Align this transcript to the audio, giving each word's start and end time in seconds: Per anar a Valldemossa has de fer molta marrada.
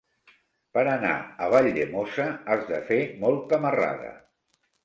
Per 0.77 0.83
anar 0.93 1.11
a 1.47 1.51
Valldemossa 1.55 2.27
has 2.55 2.65
de 2.73 2.81
fer 2.91 3.01
molta 3.27 3.63
marrada. 3.67 4.11